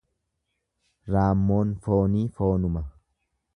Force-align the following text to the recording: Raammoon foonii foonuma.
Raammoon 1.17 1.75
foonii 1.85 2.25
foonuma. 2.39 2.85